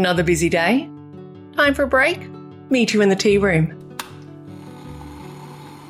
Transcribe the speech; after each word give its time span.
Another 0.00 0.22
busy 0.22 0.48
day? 0.48 0.88
Time 1.54 1.74
for 1.74 1.82
a 1.82 1.86
break? 1.86 2.26
Meet 2.70 2.94
you 2.94 3.02
in 3.02 3.10
the 3.10 3.14
tea 3.14 3.36
room. 3.36 3.76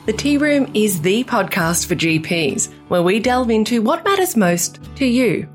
The 0.07 0.13
Tea 0.13 0.37
Room 0.37 0.69
is 0.75 1.01
the 1.01 1.23
podcast 1.23 1.87
for 1.87 1.95
GPs 1.95 2.73
where 2.89 3.05
we 3.05 3.21
delve 3.21 3.51
into 3.51 3.83
what 3.83 4.05
matters 4.05 4.37
most 4.37 4.81
to 4.97 5.07
you. 5.07 5.49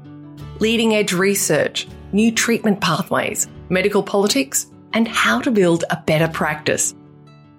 Leading 0.60 0.96
edge 0.96 1.12
research, 1.12 1.86
new 2.13 2.31
treatment 2.31 2.79
pathways, 2.79 3.49
medical 3.68 4.02
politics, 4.02 4.67
and 4.94 5.06
how 5.06 5.42
to 5.42 5.51
build 5.51 5.83
a 5.90 6.01
better 6.06 6.29
practice. 6.29 6.96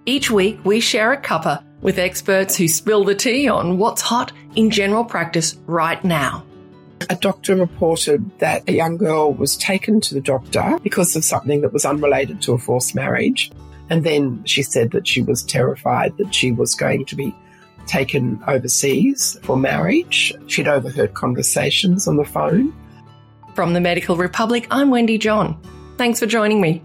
Each 0.06 0.30
week, 0.30 0.58
we 0.64 0.80
share 0.80 1.12
a 1.12 1.20
cuppa 1.20 1.62
with 1.82 1.98
experts 1.98 2.56
who 2.56 2.68
spill 2.68 3.04
the 3.04 3.14
tea 3.14 3.50
on 3.50 3.76
what's 3.76 4.00
hot 4.00 4.32
in 4.54 4.70
general 4.70 5.04
practice 5.04 5.58
right 5.66 6.02
now. 6.02 6.46
A 7.08 7.16
doctor 7.16 7.54
reported 7.54 8.38
that 8.38 8.68
a 8.68 8.72
young 8.72 8.96
girl 8.96 9.32
was 9.32 9.56
taken 9.56 10.00
to 10.02 10.14
the 10.14 10.20
doctor 10.20 10.78
because 10.82 11.14
of 11.14 11.24
something 11.24 11.60
that 11.60 11.72
was 11.72 11.84
unrelated 11.84 12.42
to 12.42 12.52
a 12.52 12.58
forced 12.58 12.94
marriage. 12.94 13.50
And 13.90 14.02
then 14.02 14.42
she 14.44 14.62
said 14.62 14.90
that 14.90 15.06
she 15.06 15.22
was 15.22 15.44
terrified 15.44 16.16
that 16.18 16.34
she 16.34 16.50
was 16.52 16.74
going 16.74 17.04
to 17.06 17.16
be 17.16 17.34
taken 17.86 18.42
overseas 18.48 19.38
for 19.42 19.56
marriage. 19.56 20.34
She'd 20.48 20.68
overheard 20.68 21.14
conversations 21.14 22.08
on 22.08 22.16
the 22.16 22.24
phone. 22.24 22.74
From 23.54 23.72
the 23.72 23.80
Medical 23.80 24.16
Republic, 24.16 24.66
I'm 24.70 24.90
Wendy 24.90 25.18
John. 25.18 25.60
Thanks 25.96 26.18
for 26.18 26.26
joining 26.26 26.60
me. 26.60 26.82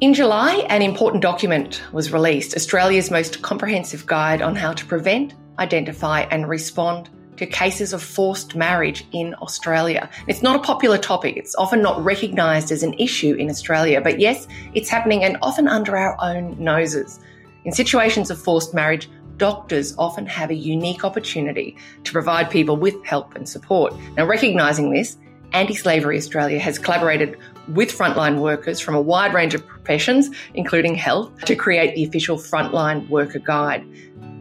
In 0.00 0.14
July, 0.14 0.66
an 0.68 0.82
important 0.82 1.22
document 1.22 1.82
was 1.92 2.12
released 2.12 2.56
Australia's 2.56 3.10
most 3.10 3.42
comprehensive 3.42 4.04
guide 4.06 4.42
on 4.42 4.56
how 4.56 4.72
to 4.72 4.86
prevent, 4.86 5.34
identify, 5.60 6.22
and 6.22 6.48
respond 6.48 7.08
to 7.36 7.46
cases 7.46 7.92
of 7.92 8.02
forced 8.02 8.54
marriage 8.54 9.06
in 9.12 9.34
Australia. 9.36 10.08
It's 10.26 10.42
not 10.42 10.56
a 10.56 10.60
popular 10.60 10.98
topic, 10.98 11.36
it's 11.36 11.54
often 11.56 11.82
not 11.82 12.02
recognised 12.04 12.70
as 12.70 12.82
an 12.82 12.94
issue 12.94 13.34
in 13.34 13.48
Australia, 13.48 14.00
but 14.00 14.20
yes, 14.20 14.46
it's 14.74 14.88
happening 14.88 15.24
and 15.24 15.38
often 15.42 15.68
under 15.68 15.96
our 15.96 16.16
own 16.20 16.56
noses. 16.62 17.20
In 17.64 17.72
situations 17.72 18.30
of 18.30 18.40
forced 18.40 18.74
marriage, 18.74 19.08
doctors 19.36 19.94
often 19.98 20.26
have 20.26 20.50
a 20.50 20.54
unique 20.54 21.04
opportunity 21.04 21.76
to 22.04 22.12
provide 22.12 22.50
people 22.50 22.76
with 22.76 22.94
help 23.04 23.34
and 23.34 23.48
support. 23.48 23.94
Now, 24.16 24.26
recognising 24.26 24.92
this, 24.92 25.16
Anti 25.52 25.74
Slavery 25.74 26.16
Australia 26.16 26.58
has 26.58 26.78
collaborated 26.78 27.36
with 27.68 27.96
frontline 27.96 28.38
workers 28.38 28.80
from 28.80 28.94
a 28.94 29.00
wide 29.00 29.34
range 29.34 29.54
of 29.54 29.66
professions, 29.66 30.30
including 30.54 30.94
health, 30.94 31.44
to 31.44 31.54
create 31.54 31.94
the 31.94 32.04
official 32.04 32.36
Frontline 32.36 33.08
Worker 33.08 33.38
Guide. 33.38 33.84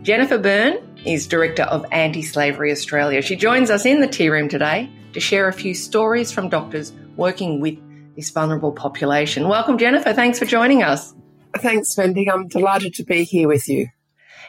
Jennifer 0.04 0.38
Burn 0.38 0.91
is 1.06 1.28
Director 1.28 1.64
of 1.64 1.86
Anti 1.92 2.22
Slavery 2.22 2.72
Australia. 2.72 3.22
She 3.22 3.36
joins 3.36 3.70
us 3.70 3.86
in 3.86 4.02
the 4.02 4.08
tea 4.08 4.30
room 4.30 4.50
today 4.50 4.90
to 5.14 5.20
share 5.20 5.48
a 5.48 5.54
few 5.54 5.74
stories 5.74 6.32
from 6.32 6.50
doctors 6.50 6.94
working 7.16 7.60
with 7.60 7.78
this 8.16 8.30
vulnerable 8.30 8.72
population. 8.72 9.48
Welcome, 9.48 9.78
Jennifer. 9.78 10.14
Thanks 10.14 10.40
for 10.40 10.46
joining 10.46 10.84
us. 10.84 11.14
Thanks, 11.58 11.98
Wendy. 11.98 12.30
I'm 12.30 12.48
delighted 12.48 12.94
to 12.96 13.04
be 13.04 13.24
here 13.24 13.48
with 13.48 13.68
you. 13.68 13.88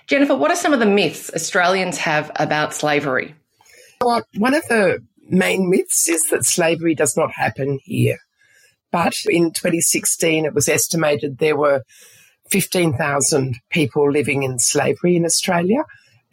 Jennifer, 0.06 0.36
what 0.36 0.50
are 0.50 0.56
some 0.56 0.72
of 0.72 0.80
the 0.80 0.86
myths 0.86 1.30
Australians 1.34 1.98
have 1.98 2.30
about 2.36 2.74
slavery? 2.74 3.34
Well, 4.00 4.22
one 4.36 4.54
of 4.54 4.66
the 4.68 4.98
main 5.28 5.70
myths 5.70 6.08
is 6.08 6.28
that 6.30 6.44
slavery 6.44 6.94
does 6.94 7.16
not 7.16 7.32
happen 7.32 7.78
here. 7.84 8.18
But 8.90 9.14
in 9.26 9.52
2016, 9.52 10.44
it 10.44 10.54
was 10.54 10.68
estimated 10.68 11.38
there 11.38 11.56
were 11.56 11.82
15,000 12.50 13.56
people 13.70 14.10
living 14.10 14.42
in 14.42 14.58
slavery 14.58 15.16
in 15.16 15.24
Australia. 15.24 15.84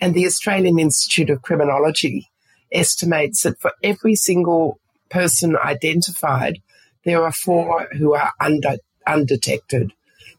And 0.01 0.13
the 0.13 0.25
Australian 0.25 0.79
Institute 0.79 1.29
of 1.29 1.41
Criminology 1.41 2.29
estimates 2.71 3.43
that 3.43 3.59
for 3.59 3.73
every 3.83 4.15
single 4.15 4.79
person 5.09 5.57
identified, 5.57 6.61
there 7.05 7.23
are 7.23 7.31
four 7.31 7.87
who 7.97 8.13
are 8.13 8.33
under, 8.39 8.77
undetected. 9.07 9.91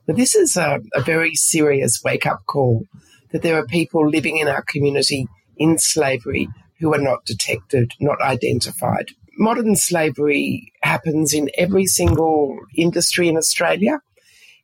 But 0.06 0.16
this 0.16 0.34
is 0.34 0.56
a, 0.56 0.80
a 0.94 1.02
very 1.02 1.34
serious 1.34 2.02
wake 2.04 2.26
up 2.26 2.46
call 2.46 2.86
that 3.32 3.42
there 3.42 3.56
are 3.56 3.66
people 3.66 4.08
living 4.08 4.38
in 4.38 4.48
our 4.48 4.62
community 4.62 5.26
in 5.56 5.78
slavery 5.78 6.48
who 6.78 6.94
are 6.94 7.00
not 7.00 7.24
detected, 7.24 7.92
not 8.00 8.20
identified. 8.20 9.10
Modern 9.38 9.76
slavery 9.76 10.72
happens 10.82 11.32
in 11.32 11.50
every 11.56 11.86
single 11.86 12.58
industry 12.74 13.28
in 13.28 13.36
Australia. 13.36 14.00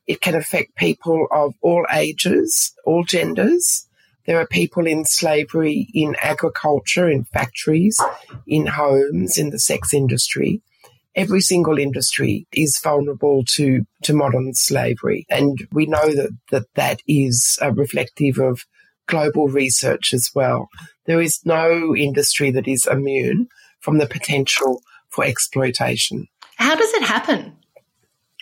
It 0.05 0.21
can 0.21 0.35
affect 0.35 0.75
people 0.75 1.27
of 1.31 1.53
all 1.61 1.85
ages, 1.91 2.73
all 2.85 3.03
genders. 3.03 3.86
There 4.27 4.39
are 4.39 4.45
people 4.45 4.85
in 4.85 5.05
slavery 5.05 5.87
in 5.93 6.15
agriculture, 6.21 7.09
in 7.09 7.23
factories, 7.23 7.99
in 8.45 8.67
homes, 8.67 9.37
in 9.37 9.49
the 9.49 9.59
sex 9.59 9.93
industry. 9.93 10.61
Every 11.15 11.41
single 11.41 11.79
industry 11.79 12.45
is 12.51 12.79
vulnerable 12.83 13.43
to, 13.55 13.85
to 14.03 14.13
modern 14.13 14.53
slavery. 14.53 15.25
And 15.29 15.65
we 15.71 15.87
know 15.87 16.13
that 16.13 16.37
that, 16.51 16.65
that 16.75 17.01
is 17.07 17.57
uh, 17.61 17.71
reflective 17.71 18.37
of 18.37 18.65
global 19.07 19.47
research 19.47 20.13
as 20.13 20.29
well. 20.35 20.67
There 21.05 21.21
is 21.21 21.39
no 21.45 21.95
industry 21.95 22.51
that 22.51 22.67
is 22.67 22.85
immune 22.85 23.47
from 23.79 23.97
the 23.97 24.05
potential 24.05 24.81
for 25.09 25.23
exploitation. 25.23 26.27
How 26.57 26.75
does 26.75 26.93
it 26.93 27.03
happen? 27.03 27.55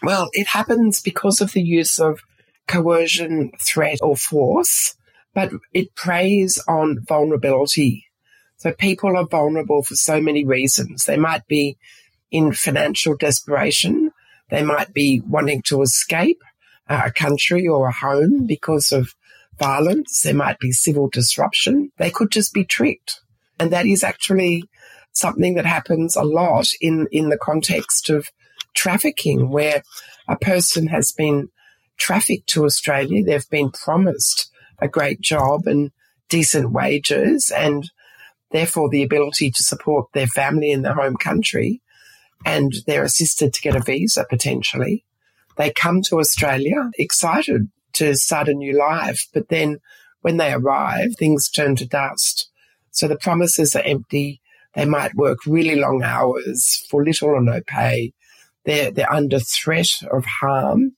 Well, 0.02 0.30
it 0.34 0.48
happens 0.48 1.02
because 1.02 1.42
of 1.42 1.54
the 1.54 1.62
use 1.62 2.00
of 2.00 2.22
coercion, 2.68 3.52
threat, 3.66 4.00
or 4.02 4.18
force, 4.18 4.96
but 5.36 5.52
it 5.74 5.94
preys 5.94 6.60
on 6.68 7.02
vulnerability. 7.08 8.06
So 8.58 8.72
people 8.72 9.16
are 9.16 9.28
vulnerable 9.28 9.84
for 9.84 9.94
so 9.96 10.20
many 10.20 10.44
reasons. 10.44 11.04
They 11.04 11.18
might 11.18 11.46
be 11.48 11.78
in 12.32 12.54
financial 12.54 13.16
desperation. 13.16 14.12
They 14.50 14.64
might 14.64 14.94
be 14.94 15.22
wanting 15.28 15.62
to 15.64 15.84
escape 15.84 16.42
uh, 16.90 17.04
a 17.06 17.12
country 17.12 17.68
or 17.68 17.88
a 17.88 17.92
home 17.92 18.48
because 18.48 18.92
of 18.92 19.14
violence, 19.60 20.22
there 20.22 20.34
might 20.34 20.60
be 20.60 20.72
civil 20.72 21.10
disruption, 21.10 21.92
they 21.98 22.10
could 22.10 22.32
just 22.32 22.54
be 22.54 22.66
tricked. 22.66 23.22
And 23.60 23.72
that 23.72 23.86
is 23.86 24.04
actually 24.04 24.64
something 25.14 25.56
that 25.56 25.66
happens 25.66 26.16
a 26.16 26.24
lot 26.24 26.68
in, 26.82 27.08
in 27.12 27.30
the 27.30 27.38
context 27.38 28.10
of 28.10 28.30
trafficking, 28.74 29.50
where 29.50 29.82
a 30.28 30.36
person 30.38 30.88
has 30.88 31.14
been 31.14 31.50
trafficked 31.98 32.48
to 32.48 32.66
Australia, 32.66 33.24
they've 33.24 33.50
been 33.50 33.72
promised 33.72 34.52
a 34.80 34.88
great 34.88 35.22
job 35.22 35.68
and 35.68 35.92
decent 36.30 36.72
wages 36.72 37.52
and 37.56 37.90
therefore 38.52 38.90
the 38.90 39.04
ability 39.04 39.52
to 39.52 39.64
support 39.64 40.08
their 40.14 40.28
family 40.28 40.72
in 40.72 40.82
their 40.82 40.94
home 40.94 41.16
country 41.18 41.82
and 42.46 42.74
they're 42.86 43.04
assisted 43.04 43.54
to 43.54 43.62
get 43.62 43.76
a 43.76 43.82
visa 43.82 44.26
potentially. 44.30 45.06
They 45.58 45.72
come 45.72 46.02
to 46.04 46.20
Australia 46.20 46.92
excited 46.98 47.70
to 47.94 48.16
start 48.16 48.50
a 48.50 48.54
new 48.54 48.78
life. 48.78 49.28
But 49.34 49.50
then 49.50 49.80
when 50.22 50.38
they 50.38 50.54
arrive, 50.54 51.16
things 51.18 51.50
turn 51.50 51.76
to 51.78 51.88
dust. 51.88 52.50
So 52.92 53.08
the 53.08 53.18
promises 53.18 53.76
are 53.76 53.82
empty. 53.84 54.42
They 54.74 54.86
might 54.86 55.16
work 55.16 55.40
really 55.46 55.76
long 55.76 56.04
hours 56.04 56.86
for 56.90 57.04
little 57.04 57.30
or 57.30 57.42
no 57.42 57.62
pay. 57.66 58.14
They're, 58.66 58.92
they're 58.92 59.12
under 59.12 59.40
threat 59.40 59.88
of 60.12 60.26
harm, 60.26 60.94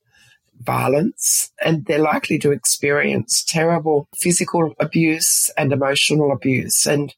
violence, 0.62 1.52
and 1.64 1.86
they're 1.86 2.00
likely 2.00 2.40
to 2.40 2.52
experience 2.52 3.44
terrible 3.44 4.08
physical 4.20 4.74
abuse 4.80 5.50
and 5.58 5.72
emotional 5.72 6.32
abuse. 6.32 6.86
And, 6.86 7.14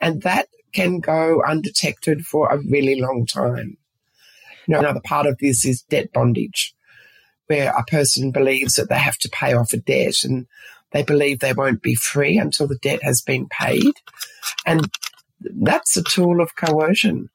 and 0.00 0.22
that 0.22 0.48
can 0.72 1.00
go 1.00 1.42
undetected 1.42 2.26
for 2.26 2.48
a 2.48 2.58
really 2.58 3.00
long 3.00 3.26
time. 3.26 3.76
You 4.66 4.74
know, 4.74 4.80
another 4.80 5.00
part 5.04 5.26
of 5.26 5.38
this 5.38 5.64
is 5.64 5.82
debt 5.82 6.12
bondage 6.12 6.74
where 7.46 7.72
a 7.76 7.82
person 7.84 8.30
believes 8.30 8.74
that 8.74 8.88
they 8.88 8.98
have 8.98 9.18
to 9.18 9.28
pay 9.28 9.54
off 9.54 9.72
a 9.72 9.76
debt 9.76 10.22
and 10.22 10.46
they 10.92 11.02
believe 11.02 11.40
they 11.40 11.52
won't 11.52 11.82
be 11.82 11.96
free 11.96 12.38
until 12.38 12.68
the 12.68 12.78
debt 12.78 13.02
has 13.02 13.20
been 13.20 13.48
paid. 13.48 13.92
And 14.64 14.88
that's 15.40 15.96
a 15.96 16.04
tool 16.04 16.40
of 16.40 16.54
coercion 16.54 17.28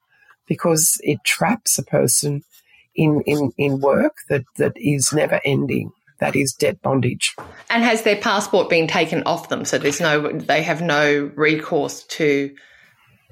because 0.46 0.98
it 1.02 1.18
traps 1.24 1.78
a 1.78 1.82
person 1.82 2.44
in, 2.96 3.22
in, 3.26 3.52
in 3.56 3.80
work 3.80 4.16
that, 4.28 4.44
that 4.56 4.72
is 4.76 5.12
never 5.12 5.40
ending. 5.44 5.92
That 6.18 6.34
is 6.34 6.54
debt 6.54 6.80
bondage. 6.80 7.36
And 7.68 7.82
has 7.82 8.02
their 8.02 8.16
passport 8.16 8.70
been 8.70 8.86
taken 8.86 9.22
off 9.24 9.50
them? 9.50 9.64
So 9.66 9.76
there's 9.76 10.00
no, 10.00 10.32
they 10.32 10.62
have 10.62 10.80
no 10.80 11.30
recourse 11.34 12.04
to 12.04 12.54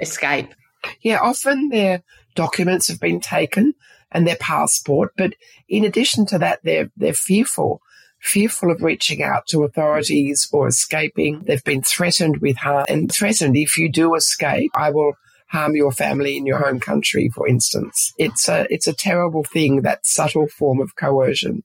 escape? 0.00 0.54
Yeah, 1.00 1.18
often 1.20 1.70
their 1.70 2.02
documents 2.34 2.88
have 2.88 3.00
been 3.00 3.20
taken 3.20 3.74
and 4.12 4.26
their 4.26 4.36
passport. 4.36 5.12
But 5.16 5.34
in 5.68 5.84
addition 5.84 6.26
to 6.26 6.38
that, 6.38 6.60
they're, 6.62 6.90
they're 6.96 7.14
fearful, 7.14 7.80
fearful 8.20 8.70
of 8.70 8.82
reaching 8.82 9.22
out 9.22 9.46
to 9.48 9.64
authorities 9.64 10.48
or 10.52 10.68
escaping. 10.68 11.42
They've 11.46 11.64
been 11.64 11.82
threatened 11.82 12.38
with 12.38 12.58
harm 12.58 12.84
and 12.88 13.10
threatened 13.10 13.56
if 13.56 13.78
you 13.78 13.90
do 13.90 14.14
escape, 14.14 14.72
I 14.74 14.90
will 14.90 15.14
harm 15.54 15.74
your 15.74 15.92
family 15.92 16.36
in 16.36 16.46
your 16.46 16.58
home 16.58 16.80
country, 16.80 17.28
for 17.28 17.48
instance. 17.48 18.12
It's 18.18 18.48
a, 18.48 18.66
it's 18.70 18.86
a 18.86 18.92
terrible 18.92 19.44
thing, 19.44 19.82
that 19.82 20.04
subtle 20.04 20.48
form 20.48 20.80
of 20.80 20.96
coercion, 20.96 21.62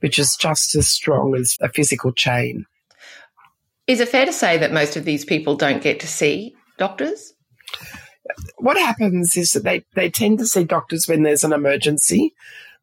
which 0.00 0.18
is 0.18 0.36
just 0.36 0.74
as 0.74 0.88
strong 0.88 1.36
as 1.36 1.56
a 1.60 1.68
physical 1.68 2.12
chain. 2.12 2.66
Is 3.86 4.00
it 4.00 4.08
fair 4.08 4.26
to 4.26 4.32
say 4.32 4.58
that 4.58 4.72
most 4.72 4.96
of 4.96 5.04
these 5.04 5.24
people 5.24 5.56
don't 5.56 5.82
get 5.82 6.00
to 6.00 6.06
see 6.06 6.54
doctors? 6.76 7.32
what 8.58 8.76
happens 8.76 9.36
is 9.36 9.52
that 9.52 9.64
they, 9.64 9.84
they 9.94 10.10
tend 10.10 10.38
to 10.38 10.46
see 10.46 10.64
doctors 10.64 11.06
when 11.08 11.22
there's 11.22 11.44
an 11.44 11.52
emergency, 11.52 12.34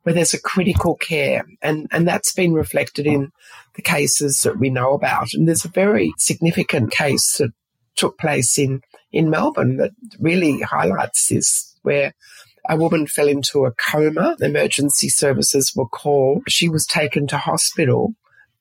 where 0.03 0.15
there's 0.15 0.33
a 0.33 0.41
critical 0.41 0.95
care. 0.95 1.45
And, 1.61 1.87
and 1.91 2.07
that's 2.07 2.33
been 2.33 2.53
reflected 2.53 3.05
in 3.05 3.31
the 3.75 3.81
cases 3.81 4.41
that 4.41 4.59
we 4.59 4.69
know 4.69 4.93
about. 4.93 5.33
And 5.33 5.47
there's 5.47 5.65
a 5.65 5.69
very 5.69 6.13
significant 6.17 6.91
case 6.91 7.37
that 7.37 7.51
took 7.95 8.17
place 8.17 8.57
in, 8.57 8.81
in 9.11 9.29
Melbourne 9.29 9.77
that 9.77 9.91
really 10.19 10.61
highlights 10.61 11.29
this, 11.29 11.75
where 11.83 12.13
a 12.67 12.77
woman 12.77 13.07
fell 13.07 13.27
into 13.27 13.65
a 13.65 13.71
coma. 13.71 14.35
Emergency 14.39 15.09
services 15.09 15.73
were 15.75 15.87
called. 15.87 16.43
She 16.47 16.69
was 16.69 16.85
taken 16.85 17.27
to 17.27 17.37
hospital 17.37 18.15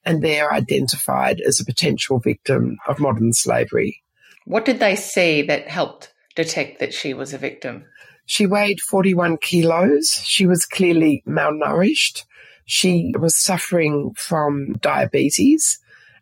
and 0.04 0.22
they're 0.22 0.52
identified 0.52 1.40
as 1.40 1.60
a 1.60 1.64
potential 1.64 2.18
victim 2.18 2.76
of 2.86 3.00
modern 3.00 3.32
slavery. 3.32 4.02
What 4.44 4.66
did 4.66 4.78
they 4.78 4.96
see 4.96 5.42
that 5.42 5.68
helped 5.68 6.12
detect 6.36 6.80
that 6.80 6.92
she 6.92 7.14
was 7.14 7.32
a 7.32 7.38
victim? 7.38 7.84
She 8.26 8.46
weighed 8.46 8.80
41 8.80 9.38
kilos. 9.38 10.20
She 10.24 10.46
was 10.46 10.66
clearly 10.66 11.22
malnourished. 11.26 12.24
She 12.66 13.14
was 13.18 13.36
suffering 13.36 14.12
from 14.16 14.74
diabetes, 14.74 15.78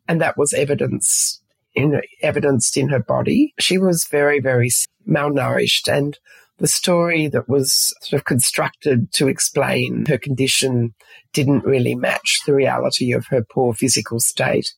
and 0.08 0.20
that 0.20 0.36
was 0.36 0.52
evidence 0.52 1.41
in, 1.74 2.00
evidenced 2.22 2.76
in 2.76 2.88
her 2.88 3.02
body. 3.02 3.54
She 3.58 3.78
was 3.78 4.06
very, 4.10 4.40
very 4.40 4.70
malnourished, 5.08 5.92
and 5.92 6.18
the 6.58 6.68
story 6.68 7.26
that 7.28 7.48
was 7.48 7.94
sort 8.02 8.20
of 8.20 8.24
constructed 8.24 9.12
to 9.12 9.28
explain 9.28 10.06
her 10.06 10.18
condition 10.18 10.94
didn't 11.32 11.64
really 11.64 11.94
match 11.94 12.40
the 12.46 12.54
reality 12.54 13.12
of 13.12 13.26
her 13.26 13.42
poor 13.42 13.74
physical 13.74 14.20
state. 14.20 14.72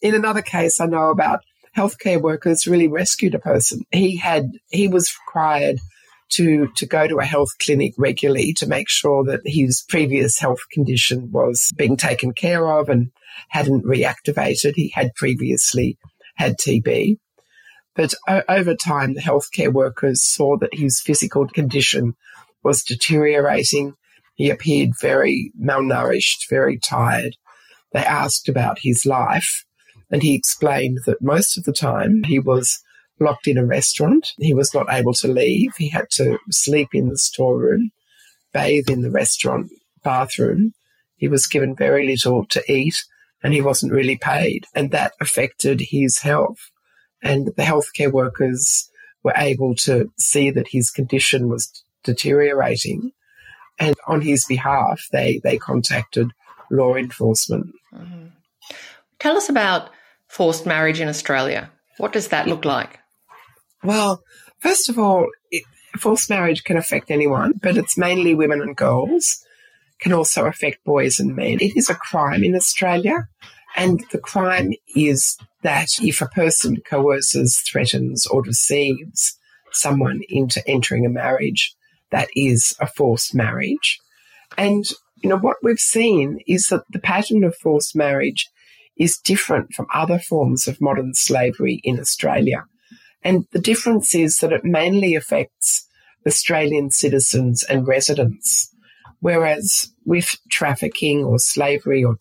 In 0.00 0.14
another 0.14 0.42
case 0.42 0.80
I 0.80 0.86
know 0.86 1.10
about, 1.10 1.40
healthcare 1.76 2.20
workers 2.20 2.66
really 2.66 2.88
rescued 2.88 3.34
a 3.34 3.38
person. 3.38 3.82
He 3.90 4.16
had, 4.16 4.52
he 4.70 4.88
was 4.88 5.12
required 5.26 5.78
to, 6.34 6.68
to 6.76 6.86
go 6.86 7.06
to 7.06 7.18
a 7.18 7.24
health 7.24 7.50
clinic 7.60 7.94
regularly 7.96 8.52
to 8.54 8.66
make 8.66 8.88
sure 8.88 9.24
that 9.24 9.40
his 9.44 9.84
previous 9.88 10.38
health 10.38 10.60
condition 10.72 11.30
was 11.32 11.72
being 11.76 11.96
taken 11.96 12.32
care 12.32 12.70
of 12.72 12.88
and 12.88 13.10
hadn't 13.48 13.84
reactivated. 13.84 14.74
He 14.74 14.92
had 14.94 15.14
previously 15.14 15.98
had 16.36 16.56
TB. 16.58 17.18
But 17.94 18.14
o- 18.28 18.42
over 18.48 18.74
time, 18.74 19.14
the 19.14 19.20
healthcare 19.20 19.72
workers 19.72 20.22
saw 20.22 20.56
that 20.58 20.74
his 20.74 21.00
physical 21.00 21.46
condition 21.46 22.14
was 22.62 22.82
deteriorating. 22.82 23.94
He 24.34 24.50
appeared 24.50 24.98
very 25.00 25.52
malnourished, 25.60 26.48
very 26.48 26.78
tired. 26.78 27.36
They 27.92 28.04
asked 28.04 28.48
about 28.48 28.78
his 28.82 29.06
life, 29.06 29.64
and 30.10 30.22
he 30.22 30.34
explained 30.34 30.98
that 31.06 31.22
most 31.22 31.56
of 31.56 31.64
the 31.64 31.72
time 31.72 32.24
he 32.24 32.40
was 32.40 32.80
locked 33.20 33.46
in 33.46 33.58
a 33.58 33.64
restaurant. 33.64 34.32
He 34.38 34.54
was 34.54 34.74
not 34.74 34.86
able 34.90 35.14
to 35.14 35.28
leave. 35.28 35.72
He 35.76 35.88
had 35.88 36.06
to 36.12 36.38
sleep 36.50 36.88
in 36.92 37.08
the 37.08 37.18
storeroom, 37.18 37.90
bathe 38.52 38.90
in 38.90 39.02
the 39.02 39.10
restaurant 39.10 39.70
bathroom. 40.02 40.74
He 41.16 41.28
was 41.28 41.46
given 41.46 41.76
very 41.76 42.06
little 42.06 42.44
to 42.46 42.62
eat 42.70 43.04
and 43.42 43.52
he 43.52 43.60
wasn't 43.60 43.92
really 43.92 44.16
paid. 44.16 44.66
And 44.74 44.90
that 44.90 45.12
affected 45.20 45.80
his 45.80 46.18
health. 46.18 46.70
And 47.22 47.48
the 47.56 47.62
healthcare 47.62 48.12
workers 48.12 48.90
were 49.22 49.34
able 49.36 49.74
to 49.76 50.10
see 50.18 50.50
that 50.50 50.68
his 50.68 50.90
condition 50.90 51.48
was 51.48 51.84
deteriorating. 52.02 53.12
And 53.78 53.94
on 54.06 54.20
his 54.20 54.44
behalf, 54.44 55.06
they, 55.12 55.40
they 55.42 55.58
contacted 55.58 56.30
law 56.70 56.94
enforcement. 56.94 57.72
Mm-hmm. 57.94 58.26
Tell 59.18 59.36
us 59.36 59.48
about 59.48 59.90
forced 60.28 60.66
marriage 60.66 61.00
in 61.00 61.08
Australia. 61.08 61.70
What 61.98 62.12
does 62.12 62.28
that 62.28 62.48
look 62.48 62.64
like? 62.64 62.98
Well, 63.84 64.22
first 64.60 64.88
of 64.88 64.98
all, 64.98 65.28
it, 65.50 65.62
forced 65.98 66.30
marriage 66.30 66.64
can 66.64 66.76
affect 66.78 67.10
anyone, 67.10 67.52
but 67.62 67.76
it's 67.76 67.98
mainly 67.98 68.34
women 68.34 68.62
and 68.62 68.76
girls. 68.76 69.44
Can 70.00 70.12
also 70.12 70.46
affect 70.46 70.84
boys 70.84 71.20
and 71.20 71.36
men. 71.36 71.58
It 71.60 71.76
is 71.76 71.88
a 71.88 71.94
crime 71.94 72.42
in 72.42 72.56
Australia, 72.56 73.28
and 73.76 74.04
the 74.10 74.18
crime 74.18 74.72
is 74.96 75.38
that 75.62 75.88
if 76.00 76.20
a 76.20 76.26
person 76.26 76.78
coerces, 76.84 77.58
threatens, 77.60 78.26
or 78.26 78.42
deceives 78.42 79.38
someone 79.72 80.20
into 80.28 80.66
entering 80.66 81.06
a 81.06 81.10
marriage, 81.10 81.74
that 82.10 82.28
is 82.34 82.74
a 82.80 82.86
forced 82.86 83.34
marriage. 83.34 84.00
And 84.58 84.84
you 85.16 85.28
know 85.28 85.38
what 85.38 85.56
we've 85.62 85.78
seen 85.78 86.40
is 86.46 86.66
that 86.68 86.84
the 86.90 86.98
pattern 86.98 87.44
of 87.44 87.56
forced 87.56 87.94
marriage 87.94 88.50
is 88.96 89.18
different 89.18 89.72
from 89.74 89.86
other 89.94 90.18
forms 90.18 90.68
of 90.68 90.80
modern 90.80 91.14
slavery 91.14 91.80
in 91.84 92.00
Australia. 92.00 92.64
And 93.24 93.46
the 93.52 93.58
difference 93.58 94.14
is 94.14 94.38
that 94.38 94.52
it 94.52 94.64
mainly 94.64 95.14
affects 95.14 95.86
Australian 96.26 96.90
citizens 96.90 97.62
and 97.62 97.88
residents, 97.88 98.72
whereas 99.20 99.90
with 100.04 100.36
trafficking 100.50 101.24
or 101.24 101.38
slavery 101.38 102.04
or, 102.04 102.16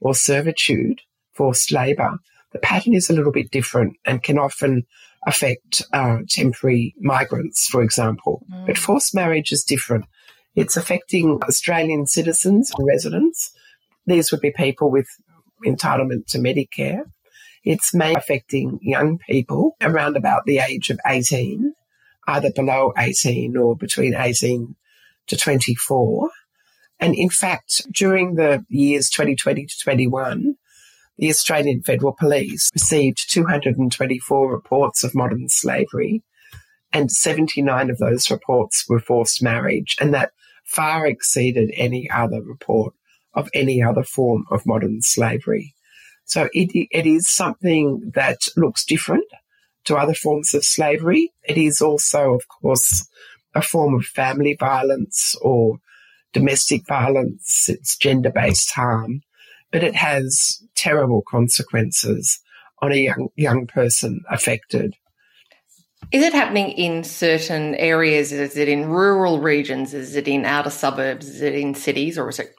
or 0.00 0.14
servitude, 0.14 1.00
forced 1.32 1.72
labour, 1.72 2.18
the 2.52 2.58
pattern 2.58 2.94
is 2.94 3.10
a 3.10 3.12
little 3.12 3.32
bit 3.32 3.50
different 3.50 3.96
and 4.04 4.22
can 4.22 4.38
often 4.38 4.86
affect 5.26 5.82
uh, 5.92 6.18
temporary 6.28 6.94
migrants, 7.00 7.66
for 7.66 7.82
example. 7.82 8.44
Mm. 8.52 8.66
But 8.66 8.78
forced 8.78 9.14
marriage 9.14 9.50
is 9.50 9.64
different. 9.64 10.04
It's 10.54 10.76
affecting 10.76 11.40
Australian 11.42 12.06
citizens 12.06 12.70
and 12.76 12.86
residents. 12.86 13.50
These 14.06 14.30
would 14.30 14.40
be 14.40 14.52
people 14.52 14.90
with 14.90 15.08
entitlement 15.64 16.26
to 16.28 16.38
Medicare. 16.38 17.04
It's 17.64 17.94
mainly 17.94 18.16
affecting 18.16 18.78
young 18.82 19.18
people 19.18 19.76
around 19.80 20.16
about 20.16 20.44
the 20.44 20.58
age 20.58 20.90
of 20.90 21.00
18, 21.06 21.74
either 22.26 22.52
below 22.52 22.92
18 22.96 23.56
or 23.56 23.76
between 23.76 24.14
18 24.14 24.76
to 25.28 25.36
24. 25.36 26.30
And 27.00 27.14
in 27.14 27.30
fact, 27.30 27.82
during 27.90 28.34
the 28.34 28.64
years 28.68 29.08
2020 29.10 29.66
to 29.66 29.78
21, 29.82 30.56
the 31.16 31.30
Australian 31.30 31.82
Federal 31.82 32.12
Police 32.12 32.70
received 32.74 33.30
224 33.30 34.50
reports 34.50 35.04
of 35.04 35.14
modern 35.14 35.48
slavery, 35.48 36.22
and 36.92 37.10
79 37.10 37.90
of 37.90 37.98
those 37.98 38.30
reports 38.30 38.84
were 38.88 39.00
forced 39.00 39.42
marriage, 39.42 39.96
and 40.00 40.12
that 40.12 40.32
far 40.64 41.06
exceeded 41.06 41.70
any 41.74 42.10
other 42.10 42.42
report 42.42 42.94
of 43.32 43.48
any 43.54 43.82
other 43.82 44.02
form 44.02 44.44
of 44.50 44.66
modern 44.66 45.02
slavery. 45.02 45.74
So 46.24 46.48
it, 46.52 46.70
it 46.90 47.06
is 47.06 47.28
something 47.28 48.12
that 48.14 48.38
looks 48.56 48.84
different 48.84 49.26
to 49.84 49.96
other 49.96 50.14
forms 50.14 50.54
of 50.54 50.64
slavery. 50.64 51.32
It 51.46 51.58
is 51.58 51.80
also, 51.80 52.34
of 52.34 52.48
course, 52.48 53.06
a 53.54 53.62
form 53.62 53.94
of 53.94 54.04
family 54.04 54.56
violence 54.58 55.36
or 55.42 55.78
domestic 56.32 56.86
violence. 56.86 57.68
It's 57.68 57.96
gender 57.96 58.30
based 58.30 58.72
harm, 58.72 59.22
but 59.70 59.84
it 59.84 59.94
has 59.94 60.62
terrible 60.74 61.22
consequences 61.28 62.40
on 62.82 62.92
a 62.92 62.96
young, 62.96 63.28
young 63.36 63.66
person 63.66 64.22
affected. 64.30 64.94
Is 66.12 66.22
it 66.22 66.34
happening 66.34 66.70
in 66.72 67.02
certain 67.02 67.74
areas? 67.76 68.30
Is 68.32 68.56
it 68.56 68.68
in 68.68 68.88
rural 68.88 69.40
regions? 69.40 69.94
Is 69.94 70.16
it 70.16 70.28
in 70.28 70.44
outer 70.44 70.70
suburbs? 70.70 71.28
Is 71.28 71.40
it 71.40 71.54
in 71.54 71.74
cities 71.74 72.18
or 72.18 72.28
is 72.28 72.38
it 72.38 72.54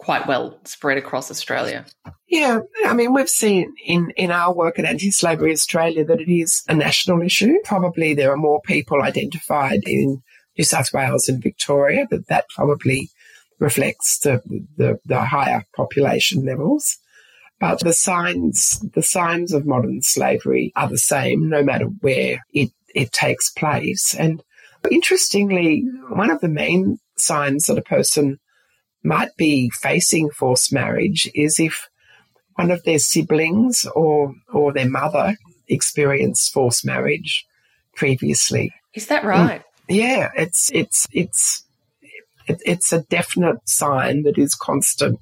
quite 0.00 0.26
well 0.26 0.58
spread 0.64 0.96
across 0.96 1.30
Australia. 1.30 1.84
Yeah, 2.26 2.60
I 2.86 2.94
mean, 2.94 3.12
we've 3.12 3.28
seen 3.28 3.74
in, 3.84 4.10
in 4.16 4.30
our 4.30 4.54
work 4.54 4.78
at 4.78 4.86
Anti 4.86 5.10
Slavery 5.10 5.52
Australia 5.52 6.04
that 6.06 6.20
it 6.20 6.32
is 6.32 6.62
a 6.68 6.74
national 6.74 7.20
issue. 7.22 7.58
Probably 7.64 8.14
there 8.14 8.32
are 8.32 8.36
more 8.36 8.62
people 8.62 9.02
identified 9.02 9.82
in 9.86 10.22
New 10.56 10.64
South 10.64 10.92
Wales 10.94 11.28
and 11.28 11.42
Victoria, 11.42 12.06
but 12.08 12.28
that 12.28 12.48
probably 12.48 13.10
reflects 13.58 14.18
the, 14.20 14.42
the, 14.78 14.98
the 15.04 15.20
higher 15.20 15.66
population 15.76 16.46
levels. 16.46 16.96
But 17.60 17.80
the 17.80 17.92
signs, 17.92 18.82
the 18.94 19.02
signs 19.02 19.52
of 19.52 19.66
modern 19.66 20.00
slavery 20.00 20.72
are 20.76 20.88
the 20.88 20.96
same 20.96 21.50
no 21.50 21.62
matter 21.62 21.84
where 21.84 22.38
it, 22.54 22.70
it 22.94 23.12
takes 23.12 23.50
place. 23.50 24.14
And 24.18 24.42
interestingly, 24.90 25.84
one 26.08 26.30
of 26.30 26.40
the 26.40 26.48
main 26.48 26.98
signs 27.18 27.66
that 27.66 27.76
a 27.76 27.82
person 27.82 28.38
might 29.02 29.36
be 29.36 29.70
facing 29.70 30.30
forced 30.30 30.72
marriage 30.72 31.30
is 31.34 31.58
if 31.58 31.88
one 32.54 32.70
of 32.70 32.82
their 32.84 32.98
siblings 32.98 33.86
or 33.94 34.34
or 34.52 34.72
their 34.72 34.88
mother 34.88 35.36
experienced 35.68 36.52
forced 36.52 36.84
marriage 36.84 37.46
previously. 37.94 38.72
Is 38.94 39.06
that 39.06 39.24
right? 39.24 39.62
And 39.88 39.96
yeah, 39.96 40.30
it's 40.36 40.70
it's 40.72 41.06
it's 41.12 41.64
it's 42.46 42.92
a 42.92 43.02
definite 43.02 43.68
sign 43.68 44.22
that 44.24 44.38
is 44.38 44.54
constant 44.54 45.20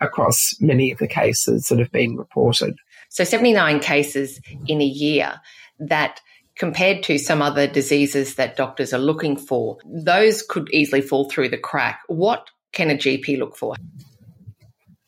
across 0.00 0.54
many 0.60 0.92
of 0.92 0.98
the 0.98 1.08
cases 1.08 1.66
that 1.66 1.78
have 1.78 1.90
been 1.90 2.16
reported. 2.16 2.76
So 3.08 3.24
79 3.24 3.80
cases 3.80 4.40
in 4.66 4.80
a 4.80 4.86
year 4.86 5.40
that 5.80 6.20
compared 6.56 7.02
to 7.04 7.18
some 7.18 7.40
other 7.40 7.66
diseases 7.66 8.34
that 8.34 8.56
doctors 8.56 8.92
are 8.92 8.98
looking 8.98 9.36
for, 9.36 9.78
those 9.84 10.42
could 10.42 10.68
easily 10.72 11.00
fall 11.00 11.28
through 11.28 11.48
the 11.48 11.58
crack. 11.58 12.00
What 12.06 12.48
can 12.72 12.90
a 12.90 12.94
GP 12.94 13.38
look 13.38 13.56
for? 13.56 13.74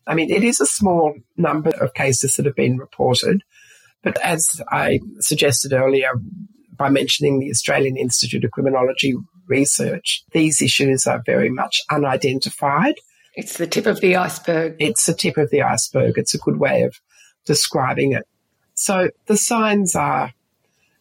I 0.07 0.15
mean, 0.15 0.31
it 0.31 0.43
is 0.43 0.61
a 0.61 0.67
small 0.67 1.15
number 1.37 1.71
of 1.71 1.95
cases 1.95 2.35
that 2.35 2.47
have 2.47 2.57
been 2.57 2.79
reported, 2.79 3.43
but 4.03 4.19
as 4.23 4.61
I 4.71 5.01
suggested 5.21 5.73
earlier, 5.73 6.13
by 6.77 6.89
mentioning 6.89 7.39
the 7.39 7.51
Australian 7.51 7.97
Institute 7.97 8.45
of 8.45 8.51
Criminology 8.51 9.15
research, 9.47 10.25
these 10.33 10.63
issues 10.63 11.07
are 11.07 11.23
very 11.27 11.51
much 11.51 11.81
unidentified. 11.91 12.95
It's 13.35 13.59
the 13.59 13.67
tip 13.67 13.87
of 13.87 14.01
the 14.01 14.17
iceberg. 14.17 14.77
It's 14.79 15.05
the 15.07 15.15
tip 15.15 15.37
of 15.37 15.51
the 15.51 15.63
iceberg. 15.63 16.15
It's 16.17 16.35
a 16.35 16.39
good 16.39 16.59
way 16.59 16.83
of 16.83 16.99
describing 17.45 18.13
it. 18.13 18.27
So 18.75 19.11
the 19.27 19.37
signs 19.37 19.95
are 19.95 20.33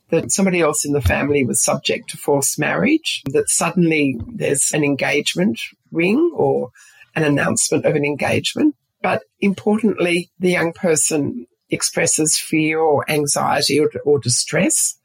that 0.09 0.31
somebody 0.31 0.59
else 0.59 0.85
in 0.85 0.91
the 0.91 1.01
family 1.01 1.45
was 1.45 1.63
subject 1.63 2.09
to 2.09 2.17
forced 2.17 2.59
marriage, 2.59 3.23
that 3.31 3.49
suddenly 3.49 4.19
there's 4.27 4.71
an 4.73 4.83
engagement 4.83 5.59
ring 5.91 6.31
or 6.35 6.71
an 7.15 7.23
announcement 7.23 7.85
of 7.85 7.95
an 7.95 8.05
engagement. 8.05 8.75
But 9.01 9.23
importantly, 9.39 10.31
the 10.39 10.51
young 10.51 10.73
person 10.73 11.47
expresses 11.69 12.37
fear 12.37 12.79
or 12.79 13.09
anxiety 13.09 13.79
or, 13.79 13.89
or 14.05 14.19
distress 14.19 14.95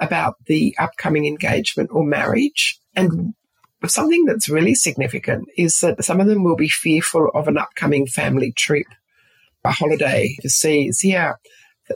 about 0.00 0.34
the 0.46 0.74
upcoming 0.78 1.26
engagement 1.26 1.90
or 1.92 2.04
marriage. 2.04 2.78
And 2.96 3.34
something 3.86 4.24
that's 4.24 4.48
really 4.48 4.74
significant 4.74 5.48
is 5.56 5.78
that 5.80 6.04
some 6.04 6.20
of 6.20 6.26
them 6.26 6.42
will 6.42 6.56
be 6.56 6.68
fearful 6.68 7.30
of 7.34 7.48
an 7.48 7.58
upcoming 7.58 8.06
family 8.06 8.52
trip, 8.52 8.86
a 9.64 9.70
holiday 9.70 10.34
overseas. 10.40 11.04
Yeah. 11.04 11.34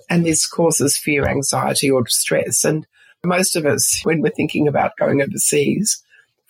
And 0.09 0.25
this 0.25 0.47
causes 0.47 0.97
fear, 0.97 1.27
anxiety, 1.27 1.91
or 1.91 2.03
distress. 2.03 2.65
And 2.65 2.87
most 3.25 3.57
of 3.57 3.65
us, 3.65 4.01
when 4.05 4.21
we're 4.21 4.31
thinking 4.31 4.69
about 4.69 4.97
going 4.99 5.23
overseas 5.23 6.03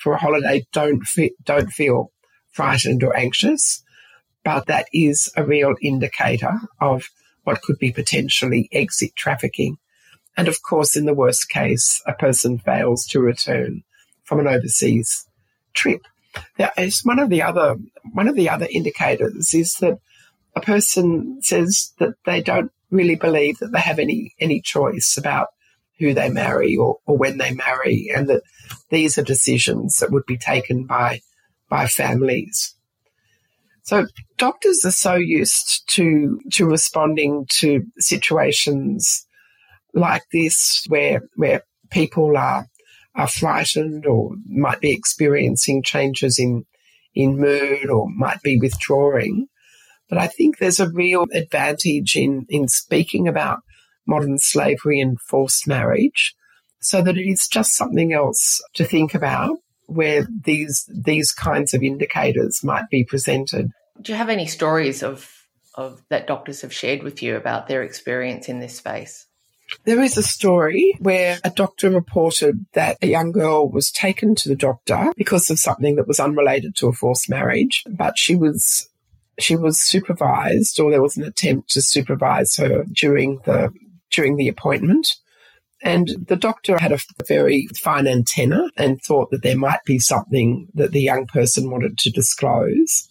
for 0.05 0.13
a 0.13 0.19
holiday, 0.19 0.67
don't, 0.71 1.03
fe- 1.03 1.35
don't 1.45 1.71
feel 1.73 2.13
frightened 2.53 3.03
or 3.03 3.17
anxious. 3.17 3.83
But 4.45 4.67
that 4.67 4.87
is 4.93 5.33
a 5.35 5.43
real 5.43 5.75
indicator 5.81 6.61
of 6.79 7.09
what 7.45 7.63
could 7.63 7.79
be 7.79 7.91
potentially 7.91 8.69
exit 8.71 9.17
trafficking. 9.17 9.79
And 10.37 10.47
of 10.47 10.63
course, 10.63 10.95
in 10.95 11.07
the 11.07 11.15
worst 11.15 11.49
case, 11.49 12.03
a 12.07 12.13
person 12.13 12.59
fails 12.59 13.07
to 13.07 13.21
return 13.21 13.83
from 14.25 14.41
an 14.41 14.47
overseas 14.47 15.27
trip. 15.73 16.03
Now, 16.59 16.71
one 17.05 17.19
of 17.19 17.31
the 17.31 17.43
other 17.43 17.77
one 18.13 18.29
of 18.29 18.35
the 18.35 18.51
other 18.51 18.67
indicators 18.71 19.55
is 19.55 19.75
that 19.81 19.99
a 20.55 20.61
person 20.61 21.41
says 21.41 21.93
that 21.99 22.15
they 22.27 22.43
don't 22.43 22.73
really 22.91 23.15
believe 23.15 23.59
that 23.59 23.73
they 23.73 23.81
have 23.81 23.99
any 23.99 24.35
any 24.41 24.61
choice 24.61 25.17
about 25.17 25.49
who 25.99 26.15
they 26.15 26.29
marry 26.29 26.77
or, 26.77 26.99
or 27.07 27.17
when 27.17 27.39
they 27.39 27.53
marry, 27.53 28.11
and 28.15 28.29
that 28.29 28.43
these 28.91 29.19
are 29.19 29.23
decisions 29.23 29.99
that 29.99 30.11
would 30.11 30.27
be 30.27 30.39
taken 30.39 30.87
by 30.87 31.21
by 31.69 31.87
families. 31.87 32.75
So 33.83 34.07
doctors 34.39 34.85
are 34.85 34.91
so 34.91 35.15
used 35.15 35.83
to 35.89 36.41
to 36.53 36.67
responding 36.67 37.47
to 37.61 37.83
situations 37.99 39.27
like 39.93 40.23
this 40.33 40.85
where 40.89 41.23
where 41.37 41.63
people 41.91 42.37
are 42.37 42.67
are 43.15 43.29
frightened 43.29 44.07
or 44.07 44.33
might 44.47 44.81
be 44.81 44.91
experiencing 44.91 45.83
changes 45.83 46.39
in 46.39 46.65
in 47.15 47.39
mood 47.39 47.91
or 47.91 48.09
might 48.11 48.43
be 48.43 48.59
withdrawing. 48.59 49.47
But 50.09 50.19
I 50.19 50.27
think 50.27 50.59
there's 50.59 50.81
a 50.81 50.91
real 50.91 51.27
advantage 51.33 52.17
in 52.17 52.47
in 52.49 52.69
speaking 52.69 53.29
about 53.29 53.61
modern 54.07 54.39
slavery 54.39 55.01
and 55.01 55.21
forced 55.21 55.67
marriage 55.67 56.35
so 56.81 57.03
that 57.03 57.17
it 57.17 57.27
is 57.27 57.49
just 57.49 57.75
something 57.75 58.13
else 58.13 58.63
to 58.75 58.85
think 58.85 59.15
about 59.15 59.59
where 59.87 60.27
these 60.45 60.89
these 60.93 61.33
kinds 61.33 61.75
of 61.75 61.83
indicators 61.83 62.63
might 62.63 62.89
be 62.91 63.05
presented. 63.05 63.71
Do 64.01 64.13
you 64.13 64.19
have 64.19 64.29
any 64.31 64.47
stories 64.47 65.03
of 65.03 65.31
of 65.75 66.03
that 66.09 66.27
doctors 66.27 66.61
have 66.61 66.73
shared 66.73 67.03
with 67.03 67.23
you 67.23 67.37
about 67.37 67.69
their 67.69 67.83
experience 67.83 68.49
in 68.49 68.61
this 68.61 68.77
space? 68.77 69.27
There 69.85 70.03
is 70.03 70.17
a 70.17 70.23
story 70.23 70.95
where 71.01 71.39
a 71.43 71.51
doctor 71.51 71.91
reported 71.91 72.67
that 72.75 72.99
a 73.03 73.07
young 73.07 73.33
girl 73.33 73.69
was 73.69 73.91
taken 73.91 74.35
to 74.37 74.49
the 74.49 74.57
doctor 74.57 75.11
because 75.17 75.51
of 75.51 75.59
something 75.59 75.97
that 75.97 76.07
was 76.07 76.21
unrelated 76.21 76.77
to 76.77 76.89
a 76.89 76.93
forced 76.93 77.31
marriage, 77.31 77.83
but 77.89 78.19
she 78.19 78.37
was 78.37 78.89
she 79.39 79.57
was 79.57 79.81
supervised 79.81 80.79
or 80.79 80.91
there 80.91 81.03
was 81.03 81.17
an 81.17 81.25
attempt 81.25 81.71
to 81.71 81.83
supervise 81.83 82.55
her 82.57 82.85
during 82.93 83.41
the 83.45 83.73
during 84.15 84.37
the 84.37 84.49
appointment. 84.49 85.17
And 85.83 86.09
the 86.29 86.37
doctor 86.37 86.79
had 86.79 86.93
a 86.93 86.99
very 87.29 87.69
fine 87.83 88.07
antenna 88.07 88.71
and 88.77 89.01
thought 89.01 89.31
that 89.31 89.43
there 89.43 89.57
might 89.57 89.85
be 89.85 89.99
something 89.99 90.69
that 90.75 90.93
the 90.93 91.03
young 91.03 91.27
person 91.27 91.71
wanted 91.71 91.99
to 91.99 92.11
disclose 92.11 93.09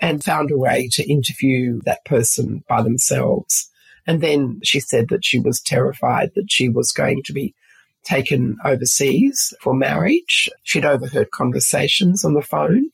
and 0.00 0.22
found 0.22 0.50
a 0.50 0.58
way 0.58 0.88
to 0.92 1.10
interview 1.10 1.80
that 1.84 2.04
person 2.04 2.62
by 2.68 2.82
themselves. 2.82 3.70
And 4.06 4.20
then 4.20 4.60
she 4.62 4.80
said 4.80 5.08
that 5.08 5.24
she 5.24 5.38
was 5.38 5.60
terrified 5.60 6.32
that 6.34 6.50
she 6.50 6.68
was 6.68 6.92
going 6.92 7.22
to 7.24 7.32
be 7.32 7.54
taken 8.02 8.56
overseas 8.64 9.54
for 9.60 9.74
marriage. 9.74 10.48
She'd 10.62 10.84
overheard 10.84 11.30
conversations 11.30 12.24
on 12.24 12.34
the 12.34 12.42
phone. 12.42 12.90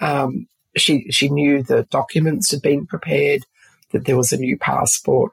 Um, 0.00 0.46
she 0.76 1.06
she 1.10 1.28
knew 1.28 1.62
the 1.62 1.84
documents 1.90 2.50
had 2.50 2.62
been 2.62 2.86
prepared, 2.86 3.44
that 3.92 4.04
there 4.04 4.16
was 4.16 4.32
a 4.32 4.38
new 4.38 4.56
passport 4.58 5.32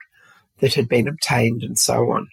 that 0.59 0.73
had 0.75 0.87
been 0.87 1.07
obtained, 1.07 1.63
and 1.63 1.77
so 1.77 2.11
on. 2.11 2.27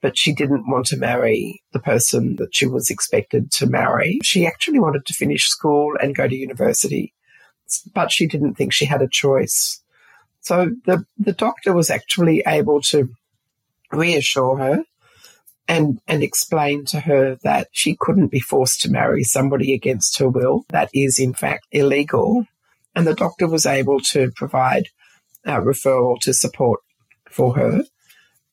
But 0.00 0.18
she 0.18 0.34
didn't 0.34 0.68
want 0.68 0.86
to 0.86 0.96
marry 0.96 1.62
the 1.72 1.78
person 1.78 2.36
that 2.36 2.54
she 2.54 2.66
was 2.66 2.90
expected 2.90 3.52
to 3.52 3.66
marry. 3.66 4.18
She 4.24 4.46
actually 4.46 4.80
wanted 4.80 5.06
to 5.06 5.14
finish 5.14 5.46
school 5.46 5.94
and 6.00 6.14
go 6.14 6.26
to 6.26 6.34
university, 6.34 7.14
but 7.94 8.10
she 8.10 8.26
didn't 8.26 8.54
think 8.54 8.72
she 8.72 8.84
had 8.84 9.02
a 9.02 9.08
choice. 9.08 9.80
So 10.40 10.70
the, 10.86 11.04
the 11.18 11.32
doctor 11.32 11.72
was 11.72 11.88
actually 11.88 12.42
able 12.46 12.80
to 12.82 13.10
reassure 13.92 14.56
her 14.58 14.84
and, 15.68 16.00
and 16.08 16.22
explain 16.22 16.84
to 16.86 17.00
her 17.00 17.36
that 17.44 17.68
she 17.70 17.96
couldn't 17.98 18.28
be 18.28 18.40
forced 18.40 18.80
to 18.80 18.90
marry 18.90 19.22
somebody 19.22 19.72
against 19.72 20.18
her 20.18 20.28
will. 20.28 20.64
That 20.70 20.90
is, 20.92 21.20
in 21.20 21.32
fact, 21.32 21.66
illegal. 21.70 22.44
And 22.94 23.06
the 23.06 23.14
doctor 23.14 23.46
was 23.46 23.66
able 23.66 24.00
to 24.00 24.32
provide 24.34 24.88
a 25.44 25.60
referral 25.60 26.18
to 26.22 26.34
support 26.34 26.80
for 27.32 27.56
her. 27.56 27.84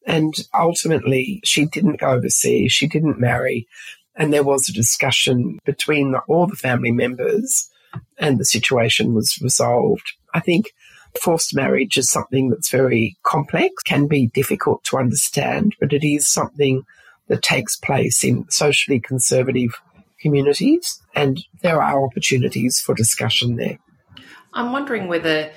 And 0.06 0.34
ultimately, 0.58 1.42
she 1.44 1.66
didn't 1.66 2.00
go 2.00 2.12
overseas. 2.12 2.72
She 2.72 2.88
didn't 2.88 3.20
marry. 3.20 3.68
And 4.16 4.34
there 4.34 4.44
was 4.44 4.68
a 4.68 4.74
discussion 4.74 5.60
between 5.66 6.12
the, 6.12 6.20
all 6.28 6.48
the 6.48 6.56
family 6.56 6.92
members 6.92 7.70
and 8.18 8.40
the 8.40 8.46
situation 8.46 9.14
was 9.14 9.40
resolved. 9.42 10.14
I 10.34 10.40
think 10.40 10.74
Forced 11.22 11.56
marriage 11.56 11.98
is 11.98 12.10
something 12.10 12.50
that's 12.50 12.70
very 12.70 13.18
complex, 13.24 13.82
can 13.84 14.08
be 14.08 14.28
difficult 14.28 14.84
to 14.86 14.98
understand, 14.98 15.76
but 15.80 15.92
it 15.92 16.06
is 16.06 16.28
something 16.28 16.84
that 17.28 17.42
takes 17.42 17.76
place 17.76 18.24
in 18.24 18.50
socially 18.50 19.00
conservative 19.00 19.72
communities, 20.22 21.02
and 21.16 21.44
there 21.62 21.82
are 21.82 22.04
opportunities 22.04 22.80
for 22.80 22.94
discussion 22.94 23.56
there. 23.56 23.80
I'm 24.54 24.72
wondering 24.72 25.08
whether 25.08 25.52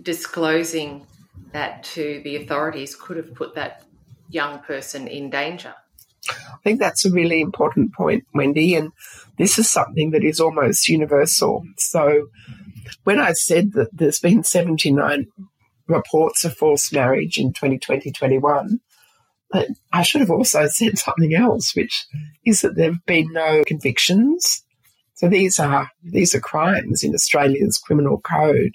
disclosing 0.00 1.06
that 1.52 1.84
to 1.84 2.20
the 2.24 2.36
authorities 2.36 2.96
could 2.96 3.16
have 3.16 3.34
put 3.34 3.54
that 3.54 3.84
young 4.28 4.60
person 4.60 5.06
in 5.06 5.30
danger. 5.30 5.74
I 6.28 6.56
think 6.62 6.78
that's 6.78 7.04
a 7.04 7.10
really 7.10 7.40
important 7.40 7.94
point, 7.94 8.24
Wendy, 8.32 8.74
and 8.74 8.92
this 9.38 9.58
is 9.58 9.68
something 9.68 10.12
that 10.12 10.22
is 10.22 10.40
almost 10.40 10.88
universal. 10.88 11.64
So 11.78 12.28
when 13.04 13.18
I 13.18 13.32
said 13.32 13.72
that 13.72 13.88
there's 13.92 14.20
been 14.20 14.44
79 14.44 15.26
reports 15.88 16.44
of 16.44 16.56
forced 16.56 16.92
marriage 16.92 17.38
in 17.38 17.52
2020 17.52 18.12
21, 18.12 18.80
I 19.92 20.02
should 20.02 20.20
have 20.20 20.30
also 20.30 20.66
said 20.68 20.98
something 20.98 21.34
else, 21.34 21.74
which 21.76 22.06
is 22.44 22.62
that 22.62 22.76
there 22.76 22.92
have 22.92 23.04
been 23.06 23.32
no 23.32 23.62
convictions. 23.66 24.64
So 25.14 25.28
these 25.28 25.58
are 25.58 25.90
these 26.02 26.34
are 26.34 26.40
crimes 26.40 27.02
in 27.02 27.14
Australia's 27.14 27.78
criminal 27.78 28.20
code. 28.20 28.72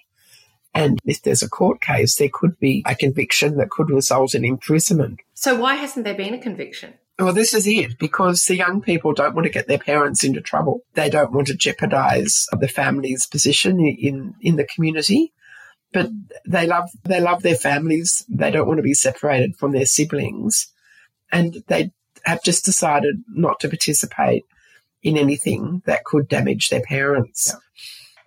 And 0.78 1.00
if 1.06 1.24
there's 1.24 1.42
a 1.42 1.50
court 1.50 1.82
case, 1.82 2.16
there 2.16 2.30
could 2.32 2.60
be 2.60 2.84
a 2.86 2.94
conviction 2.94 3.58
that 3.58 3.72
could 3.72 3.90
result 3.90 4.36
in 4.36 4.46
imprisonment. 4.46 5.22
So 5.34 5.56
why 5.56 5.74
hasn't 5.74 6.06
there 6.06 6.14
been 6.14 6.36
a 6.36 6.40
conviction? 6.40 6.94
Well, 7.18 7.34
this 7.34 7.56
is 7.56 7.66
it 7.66 7.98
because 7.98 8.46
the 8.46 8.56
young 8.56 8.82
people 8.82 9.14
don't 9.14 9.34
want 9.34 9.46
to 9.46 9.52
get 9.52 9.68
their 9.68 9.80
parents 9.80 10.24
into 10.24 10.40
trouble. 10.40 10.82
They 10.94 11.10
don't 11.10 11.32
want 11.32 11.48
to 11.48 11.56
jeopardize 11.56 12.46
the 12.60 12.68
family's 12.68 13.26
position 13.26 13.80
in, 13.80 14.36
in 14.40 14.56
the 14.56 14.66
community. 14.66 15.34
But 15.94 16.12
they 16.46 16.68
love, 16.68 16.92
they 17.06 17.22
love 17.22 17.42
their 17.42 17.56
families. 17.56 18.24
They 18.30 18.52
don't 18.52 18.68
want 18.68 18.78
to 18.78 18.84
be 18.84 18.94
separated 18.94 19.56
from 19.56 19.72
their 19.72 19.88
siblings. 19.88 20.72
And 21.32 21.64
they 21.68 21.92
have 22.24 22.44
just 22.44 22.66
decided 22.66 23.24
not 23.28 23.60
to 23.62 23.70
participate 23.70 24.46
in 25.02 25.18
anything 25.18 25.82
that 25.88 26.04
could 26.04 26.28
damage 26.28 26.70
their 26.70 26.84
parents. 26.84 27.52
Yeah. 27.52 27.60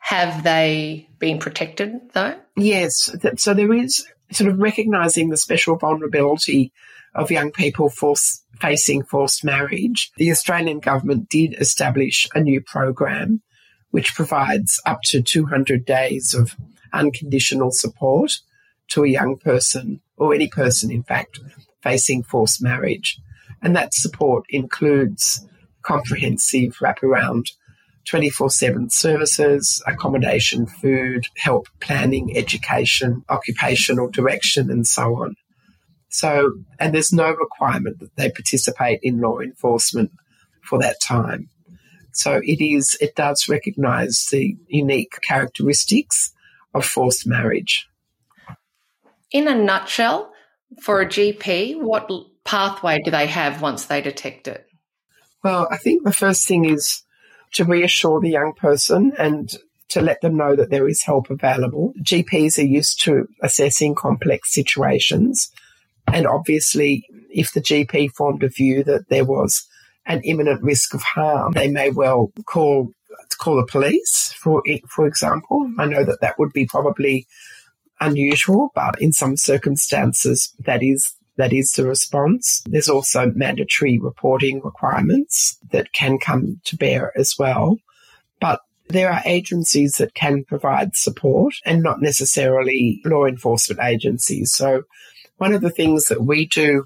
Have 0.00 0.42
they 0.42 1.09
been 1.20 1.38
protected 1.38 1.92
though? 2.12 2.36
Yes. 2.56 3.14
So 3.36 3.54
there 3.54 3.72
is 3.72 4.04
sort 4.32 4.50
of 4.50 4.58
recognizing 4.58 5.28
the 5.28 5.36
special 5.36 5.76
vulnerability 5.76 6.72
of 7.14 7.30
young 7.30 7.50
people 7.50 7.90
facing 8.60 9.02
forced 9.02 9.44
marriage, 9.44 10.10
the 10.16 10.30
Australian 10.30 10.78
government 10.78 11.28
did 11.28 11.54
establish 11.54 12.28
a 12.34 12.40
new 12.40 12.60
program 12.60 13.42
which 13.90 14.14
provides 14.14 14.80
up 14.86 15.00
to 15.02 15.20
200 15.20 15.84
days 15.84 16.34
of 16.34 16.54
unconditional 16.92 17.70
support 17.72 18.38
to 18.88 19.02
a 19.04 19.08
young 19.08 19.36
person 19.36 20.00
or 20.16 20.34
any 20.34 20.48
person, 20.48 20.90
in 20.90 21.02
fact, 21.02 21.40
facing 21.82 22.22
forced 22.22 22.62
marriage. 22.62 23.18
And 23.62 23.74
that 23.74 23.94
support 23.94 24.44
includes 24.48 25.46
comprehensive 25.82 26.76
wraparound 26.80 27.46
24 28.10 28.50
7 28.50 28.90
services, 28.90 29.80
accommodation, 29.86 30.66
food, 30.66 31.26
help 31.36 31.68
planning, 31.78 32.36
education, 32.36 33.22
occupational 33.28 34.10
direction, 34.10 34.68
and 34.68 34.84
so 34.84 35.14
on. 35.22 35.36
So, 36.08 36.54
and 36.80 36.92
there's 36.92 37.12
no 37.12 37.30
requirement 37.30 38.00
that 38.00 38.16
they 38.16 38.28
participate 38.28 38.98
in 39.04 39.20
law 39.20 39.38
enforcement 39.38 40.10
for 40.64 40.80
that 40.80 41.00
time. 41.00 41.50
So 42.12 42.40
it 42.42 42.60
is, 42.60 42.98
it 43.00 43.14
does 43.14 43.48
recognise 43.48 44.26
the 44.32 44.56
unique 44.66 45.20
characteristics 45.22 46.32
of 46.74 46.84
forced 46.84 47.28
marriage. 47.28 47.86
In 49.30 49.46
a 49.46 49.54
nutshell, 49.54 50.32
for 50.82 51.00
a 51.00 51.06
GP, 51.06 51.80
what 51.80 52.10
pathway 52.42 53.00
do 53.04 53.12
they 53.12 53.28
have 53.28 53.62
once 53.62 53.84
they 53.84 54.00
detect 54.00 54.48
it? 54.48 54.66
Well, 55.44 55.68
I 55.70 55.76
think 55.76 56.02
the 56.02 56.12
first 56.12 56.48
thing 56.48 56.64
is 56.64 57.04
to 57.54 57.64
reassure 57.64 58.20
the 58.20 58.30
young 58.30 58.52
person 58.52 59.12
and 59.18 59.56
to 59.88 60.00
let 60.00 60.20
them 60.20 60.36
know 60.36 60.54
that 60.54 60.70
there 60.70 60.88
is 60.88 61.02
help 61.02 61.30
available. 61.30 61.92
GPs 62.02 62.58
are 62.58 62.66
used 62.66 63.02
to 63.02 63.26
assessing 63.42 63.94
complex 63.94 64.52
situations. 64.52 65.50
And 66.12 66.26
obviously, 66.26 67.04
if 67.30 67.52
the 67.52 67.60
GP 67.60 68.12
formed 68.12 68.42
a 68.42 68.48
view 68.48 68.84
that 68.84 69.08
there 69.08 69.24
was 69.24 69.66
an 70.06 70.20
imminent 70.22 70.62
risk 70.62 70.94
of 70.94 71.02
harm, 71.02 71.52
they 71.52 71.68
may 71.68 71.90
well 71.90 72.32
call 72.46 72.92
call 73.38 73.56
the 73.56 73.66
police. 73.66 74.32
For 74.36 74.62
for 74.88 75.06
example, 75.06 75.70
I 75.78 75.86
know 75.86 76.04
that 76.04 76.20
that 76.20 76.38
would 76.38 76.52
be 76.52 76.66
probably 76.66 77.26
unusual, 78.00 78.70
but 78.74 79.00
in 79.00 79.12
some 79.12 79.36
circumstances, 79.36 80.54
that 80.60 80.82
is 80.82 81.14
that 81.40 81.52
is 81.52 81.72
the 81.72 81.86
response. 81.86 82.62
There's 82.66 82.88
also 82.88 83.32
mandatory 83.34 83.98
reporting 83.98 84.60
requirements 84.62 85.58
that 85.72 85.92
can 85.92 86.18
come 86.18 86.60
to 86.64 86.76
bear 86.76 87.12
as 87.16 87.36
well. 87.38 87.78
But 88.40 88.60
there 88.88 89.10
are 89.10 89.22
agencies 89.24 89.94
that 89.94 90.14
can 90.14 90.44
provide 90.44 90.96
support 90.96 91.54
and 91.64 91.82
not 91.82 92.02
necessarily 92.02 93.00
law 93.04 93.24
enforcement 93.24 93.80
agencies. 93.82 94.52
So 94.52 94.82
one 95.36 95.52
of 95.52 95.60
the 95.60 95.70
things 95.70 96.06
that 96.06 96.22
we 96.22 96.46
do 96.46 96.84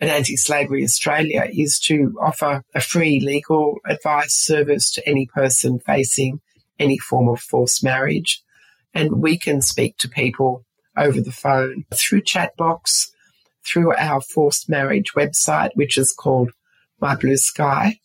at 0.00 0.08
Anti-Slavery 0.08 0.84
Australia 0.84 1.48
is 1.50 1.80
to 1.86 2.14
offer 2.20 2.62
a 2.74 2.80
free 2.80 3.20
legal 3.20 3.78
advice 3.86 4.34
service 4.34 4.92
to 4.92 5.08
any 5.08 5.26
person 5.26 5.80
facing 5.80 6.40
any 6.78 6.98
form 6.98 7.28
of 7.28 7.40
forced 7.40 7.82
marriage. 7.82 8.42
And 8.92 9.22
we 9.22 9.38
can 9.38 9.62
speak 9.62 9.96
to 9.98 10.08
people 10.08 10.64
over 10.96 11.20
the 11.20 11.32
phone 11.32 11.84
through 11.94 12.22
chat 12.22 12.56
box, 12.56 13.12
through 13.66 13.94
our 13.96 14.20
forced 14.20 14.68
marriage 14.68 15.12
website, 15.14 15.70
which 15.74 15.98
is 15.98 16.12
called 16.12 16.52
My 17.00 17.14
Blue 17.14 17.36
Sky, 17.36 17.98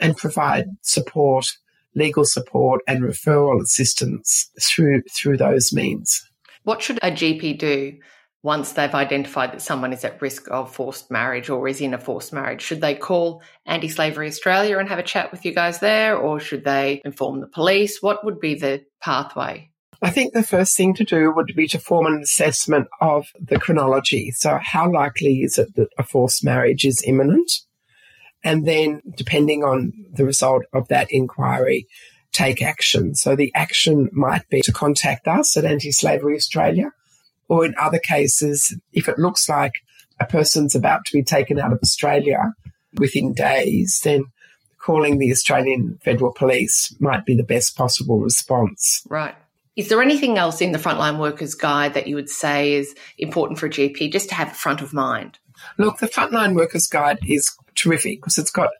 and 0.00 0.16
provide 0.16 0.66
support, 0.82 1.46
legal 1.94 2.24
support 2.24 2.82
and 2.86 3.02
referral 3.02 3.60
assistance 3.60 4.50
through 4.60 5.02
through 5.10 5.36
those 5.36 5.72
means. 5.72 6.28
What 6.64 6.82
should 6.82 6.98
a 7.02 7.10
GP 7.10 7.58
do 7.58 7.98
once 8.42 8.72
they've 8.72 8.94
identified 8.94 9.52
that 9.52 9.62
someone 9.62 9.92
is 9.92 10.04
at 10.04 10.20
risk 10.20 10.50
of 10.50 10.74
forced 10.74 11.10
marriage 11.10 11.48
or 11.48 11.68
is 11.68 11.80
in 11.80 11.94
a 11.94 11.98
forced 11.98 12.32
marriage, 12.32 12.60
should 12.60 12.80
they 12.80 12.94
call 12.94 13.40
Anti 13.66 13.88
Slavery 13.88 14.26
Australia 14.26 14.78
and 14.78 14.88
have 14.88 14.98
a 14.98 15.04
chat 15.04 15.30
with 15.30 15.44
you 15.44 15.54
guys 15.54 15.78
there, 15.78 16.16
or 16.16 16.40
should 16.40 16.64
they 16.64 17.00
inform 17.04 17.40
the 17.40 17.46
police? 17.46 18.02
What 18.02 18.24
would 18.24 18.40
be 18.40 18.54
the 18.54 18.84
pathway? 19.00 19.71
I 20.02 20.10
think 20.10 20.32
the 20.32 20.42
first 20.42 20.76
thing 20.76 20.94
to 20.94 21.04
do 21.04 21.32
would 21.32 21.52
be 21.54 21.68
to 21.68 21.78
form 21.78 22.06
an 22.06 22.20
assessment 22.22 22.88
of 23.00 23.28
the 23.40 23.58
chronology. 23.58 24.32
So, 24.32 24.58
how 24.60 24.90
likely 24.90 25.42
is 25.42 25.58
it 25.58 25.74
that 25.76 25.88
a 25.96 26.02
forced 26.02 26.44
marriage 26.44 26.84
is 26.84 27.02
imminent? 27.06 27.52
And 28.42 28.66
then, 28.66 29.00
depending 29.16 29.62
on 29.62 29.92
the 30.12 30.24
result 30.24 30.64
of 30.72 30.88
that 30.88 31.06
inquiry, 31.10 31.86
take 32.32 32.60
action. 32.60 33.14
So, 33.14 33.36
the 33.36 33.52
action 33.54 34.10
might 34.12 34.48
be 34.48 34.60
to 34.62 34.72
contact 34.72 35.28
us 35.28 35.56
at 35.56 35.64
Anti 35.64 35.92
Slavery 35.92 36.34
Australia 36.34 36.90
or 37.48 37.66
in 37.66 37.74
other 37.78 37.98
cases, 37.98 38.74
if 38.92 39.08
it 39.08 39.18
looks 39.18 39.46
like 39.46 39.74
a 40.18 40.24
person's 40.24 40.74
about 40.74 41.04
to 41.04 41.12
be 41.12 41.22
taken 41.22 41.60
out 41.60 41.72
of 41.72 41.78
Australia 41.82 42.54
within 42.98 43.34
days, 43.34 44.00
then 44.04 44.24
calling 44.78 45.18
the 45.18 45.30
Australian 45.30 45.98
Federal 46.02 46.32
Police 46.32 46.94
might 46.98 47.26
be 47.26 47.36
the 47.36 47.44
best 47.44 47.76
possible 47.76 48.20
response. 48.20 49.02
Right. 49.08 49.34
Is 49.76 49.88
there 49.88 50.02
anything 50.02 50.38
else 50.38 50.60
in 50.60 50.72
the 50.72 50.78
Frontline 50.78 51.18
Workers 51.18 51.54
Guide 51.54 51.94
that 51.94 52.06
you 52.06 52.14
would 52.14 52.28
say 52.28 52.74
is 52.74 52.94
important 53.18 53.58
for 53.58 53.66
a 53.66 53.70
GP 53.70 54.12
just 54.12 54.28
to 54.28 54.34
have 54.34 54.52
front 54.52 54.82
of 54.82 54.92
mind? 54.92 55.38
Look, 55.78 55.98
the 55.98 56.08
Frontline 56.08 56.54
Workers 56.54 56.86
Guide 56.86 57.18
is 57.26 57.50
terrific 57.74 58.20
because 58.20 58.38
it's 58.38 58.50
got 58.50 58.70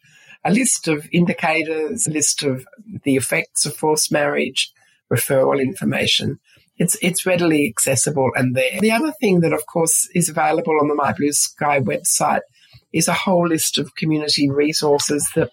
a 0.44 0.52
list 0.52 0.88
of 0.88 1.08
indicators, 1.12 2.06
a 2.06 2.10
list 2.10 2.42
of 2.42 2.66
the 3.04 3.16
effects 3.16 3.64
of 3.64 3.76
forced 3.76 4.12
marriage, 4.12 4.72
referral 5.10 5.60
information, 5.60 6.40
it's 6.78 6.96
it's 7.02 7.26
readily 7.26 7.68
accessible 7.68 8.30
and 8.34 8.56
there. 8.56 8.80
The 8.80 8.90
other 8.90 9.12
thing 9.12 9.40
that, 9.40 9.52
of 9.52 9.66
course, 9.66 10.08
is 10.14 10.28
available 10.28 10.78
on 10.80 10.88
the 10.88 10.94
My 10.94 11.12
Blue 11.12 11.32
Sky 11.32 11.80
website 11.80 12.40
is 12.92 13.08
a 13.08 13.12
whole 13.12 13.46
list 13.46 13.78
of 13.78 13.94
community 13.94 14.50
resources 14.50 15.28
that 15.34 15.50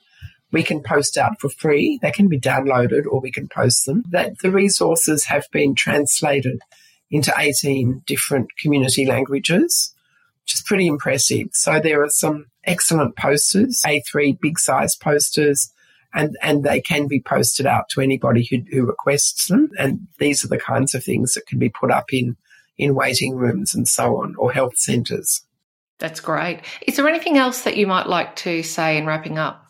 we 0.52 0.64
can 0.64 0.82
post 0.82 1.18
out 1.18 1.40
for 1.40 1.50
free. 1.50 2.00
They 2.02 2.12
can 2.12 2.28
be 2.28 2.40
downloaded 2.40 3.06
or 3.10 3.20
we 3.20 3.32
can 3.32 3.48
post 3.48 3.86
them. 3.86 4.04
That 4.10 4.40
the 4.40 4.52
resources 4.52 5.26
have 5.26 5.46
been 5.52 5.76
translated 5.76 6.62
into 7.12 7.34
18 7.38 8.04
different 8.06 8.56
community 8.58 9.06
languages, 9.06 9.94
which 10.44 10.56
is 10.56 10.62
pretty 10.62 10.88
impressive. 10.88 11.50
So 11.54 11.80
there 11.80 12.04
are 12.04 12.10
some 12.10 12.48
excellent 12.64 13.16
posters, 13.16 13.82
A3 13.86 14.40
big 14.40 14.60
size 14.60 14.96
posters 14.96 15.72
and, 16.14 16.38
and 16.42 16.64
they 16.64 16.82
can 16.82 17.08
be 17.08 17.22
posted 17.22 17.66
out 17.66 17.90
to 17.90 18.02
anybody 18.02 18.48
who, 18.50 18.58
who 18.72 18.86
requests 18.86 19.48
them. 19.48 19.70
And 19.78 20.08
these 20.18 20.44
are 20.44 20.48
the 20.48 20.58
kinds 20.58 20.96
of 20.96 21.04
things 21.04 21.34
that 21.34 21.46
can 21.46 21.60
be 21.60 21.70
put 21.70 21.92
up 21.92 22.12
in, 22.12 22.36
in 22.78 22.96
waiting 22.96 23.36
rooms 23.36 23.76
and 23.76 23.88
so 23.88 24.18
on, 24.18 24.36
or 24.38 24.52
health 24.52 24.78
centres. 24.78 25.42
That's 26.00 26.20
great. 26.20 26.62
Is 26.82 26.96
there 26.96 27.08
anything 27.08 27.38
else 27.38 27.64
that 27.64 27.78
you 27.78 27.86
might 27.86 28.08
like 28.08 28.36
to 28.38 28.64
say 28.64 28.98
in 28.98 29.06
wrapping 29.06 29.38
up? 29.38 29.66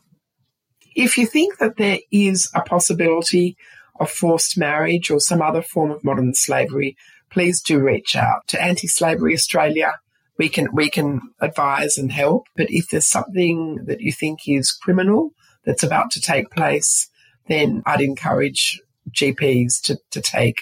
If 0.99 1.17
you 1.17 1.25
think 1.25 1.59
that 1.59 1.77
there 1.77 1.99
is 2.11 2.51
a 2.53 2.59
possibility 2.59 3.55
of 4.01 4.11
forced 4.11 4.57
marriage 4.57 5.09
or 5.09 5.21
some 5.21 5.41
other 5.41 5.61
form 5.61 5.91
of 5.91 6.03
modern 6.03 6.33
slavery, 6.33 6.97
please 7.31 7.61
do 7.61 7.79
reach 7.79 8.17
out 8.17 8.45
to 8.47 8.61
Anti 8.61 8.87
Slavery 8.87 9.33
Australia. 9.33 9.93
We 10.37 10.49
can 10.49 10.67
we 10.73 10.89
can 10.89 11.21
advise 11.39 11.97
and 11.97 12.11
help. 12.11 12.47
But 12.57 12.67
if 12.69 12.89
there's 12.89 13.07
something 13.07 13.85
that 13.85 14.01
you 14.01 14.11
think 14.11 14.39
is 14.45 14.73
criminal 14.73 15.31
that's 15.63 15.83
about 15.83 16.11
to 16.11 16.21
take 16.21 16.51
place, 16.51 17.09
then 17.47 17.81
I'd 17.85 18.01
encourage 18.01 18.81
GPs 19.09 19.81
to, 19.83 19.99
to 20.11 20.19
take 20.19 20.57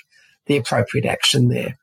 the 0.45 0.57
appropriate 0.57 1.07
action 1.07 1.47
there. 1.47 1.79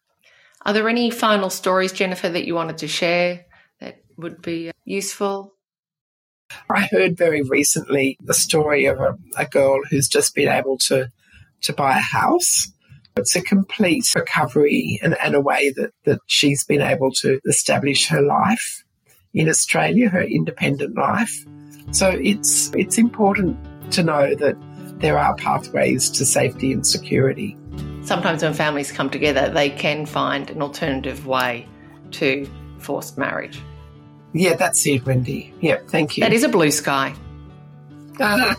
Are 0.64 0.72
there 0.72 0.88
any 0.88 1.10
final 1.10 1.50
stories, 1.50 1.90
Jennifer, 1.90 2.28
that 2.28 2.44
you 2.44 2.54
wanted 2.54 2.78
to 2.78 2.86
share 2.86 3.46
that 3.80 3.96
would 4.16 4.42
be 4.42 4.70
useful? 4.84 5.53
I 6.70 6.82
heard 6.90 7.16
very 7.16 7.42
recently 7.42 8.16
the 8.22 8.34
story 8.34 8.86
of 8.86 9.00
a, 9.00 9.16
a 9.36 9.46
girl 9.46 9.80
who's 9.90 10.08
just 10.08 10.34
been 10.34 10.48
able 10.48 10.78
to, 10.78 11.10
to 11.62 11.72
buy 11.72 11.98
a 11.98 12.00
house. 12.00 12.70
It's 13.16 13.36
a 13.36 13.42
complete 13.42 14.06
recovery 14.16 14.98
and, 15.02 15.16
and 15.22 15.34
a 15.34 15.40
way 15.40 15.72
that, 15.76 15.92
that 16.04 16.20
she's 16.26 16.64
been 16.64 16.82
able 16.82 17.12
to 17.22 17.40
establish 17.46 18.08
her 18.08 18.22
life 18.22 18.84
in 19.32 19.48
Australia, 19.48 20.08
her 20.08 20.22
independent 20.22 20.96
life. 20.96 21.44
So 21.90 22.08
it's 22.08 22.72
it's 22.74 22.98
important 22.98 23.56
to 23.92 24.02
know 24.02 24.34
that 24.34 24.56
there 24.98 25.18
are 25.18 25.34
pathways 25.36 26.08
to 26.10 26.24
safety 26.24 26.72
and 26.72 26.86
security. 26.86 27.56
Sometimes 28.02 28.42
when 28.42 28.54
families 28.54 28.90
come 28.90 29.10
together, 29.10 29.48
they 29.48 29.70
can 29.70 30.06
find 30.06 30.50
an 30.50 30.62
alternative 30.62 31.26
way 31.26 31.68
to 32.12 32.48
forced 32.78 33.18
marriage. 33.18 33.60
Yeah, 34.35 34.55
that's 34.55 34.85
it, 34.87 35.07
Wendy. 35.07 35.55
Yeah, 35.61 35.79
thank 35.87 36.16
you. 36.16 36.25
That 36.25 36.33
is 36.33 36.42
a 36.42 36.49
blue 36.49 36.73
sky. 36.73 37.14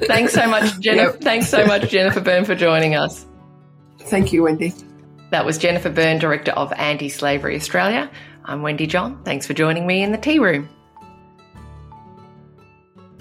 Thanks 0.00 0.32
so 0.32 0.48
much, 0.48 0.80
Jennifer. 0.80 1.12
Yep. 1.12 1.20
Thanks 1.20 1.48
so 1.48 1.66
much, 1.66 1.90
Jennifer 1.90 2.20
Burn, 2.20 2.46
for 2.46 2.54
joining 2.54 2.94
us. 2.94 3.26
Thank 3.98 4.32
you, 4.32 4.42
Wendy. 4.42 4.72
That 5.30 5.44
was 5.44 5.58
Jennifer 5.58 5.90
Burn, 5.90 6.18
Director 6.18 6.52
of 6.52 6.72
Anti 6.72 7.10
Slavery 7.10 7.54
Australia. 7.54 8.10
I'm 8.44 8.62
Wendy 8.62 8.86
John. 8.86 9.22
Thanks 9.24 9.46
for 9.46 9.52
joining 9.52 9.86
me 9.86 10.02
in 10.02 10.10
the 10.10 10.18
tea 10.18 10.38
room. 10.38 10.70